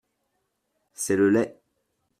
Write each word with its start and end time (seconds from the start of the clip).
C’est 0.95 1.15
le 1.15 1.29
lait!… 1.29 1.61